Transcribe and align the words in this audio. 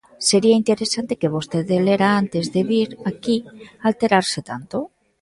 Sería 0.29 0.59
interesante 0.61 1.13
que 1.19 1.33
vostede 1.35 1.75
lera 1.87 2.09
antes 2.21 2.45
de 2.53 2.61
vir 2.71 2.89
aquí 3.09 3.37
alterarse 3.89 4.39
tanto. 4.51 4.77